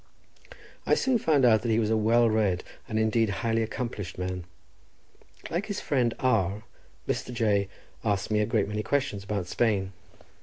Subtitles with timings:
[0.83, 4.45] I soon found out that he was a well read and indeed highly accomplished man.
[5.51, 6.63] Like his friend R—,
[7.07, 7.31] Mr.
[7.31, 7.69] J—
[8.03, 9.93] asked me a great many questions about Spain.